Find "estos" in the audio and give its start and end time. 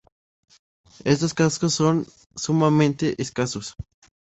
1.05-1.35